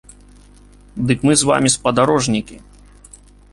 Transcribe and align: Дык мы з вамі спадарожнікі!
Дык 1.11 1.19
мы 1.29 1.33
з 1.41 1.51
вамі 1.51 1.73
спадарожнікі! 1.75 2.61